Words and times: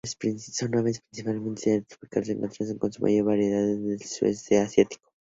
Son 0.57 0.73
aves 0.79 0.99
principalmente 1.01 1.61
de 1.65 1.71
áreas 1.75 1.87
tropicales, 1.87 2.29
encontrándose 2.29 2.95
su 2.97 3.01
mayor 3.03 3.23
variedad 3.25 3.69
en 3.69 3.91
el 3.91 3.99
sudeste 4.01 4.57
asiático. 4.57 5.03